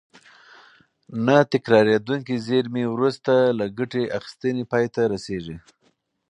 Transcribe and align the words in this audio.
نه 1.25 1.37
تکرارېدونکې 1.53 2.35
زېرمې 2.47 2.85
وروسته 2.93 3.33
له 3.57 3.65
ګټې 3.77 4.03
اخیستنې 4.17 4.63
پای 4.71 4.85
ته 4.95 5.01
رسیږي. 5.13 5.57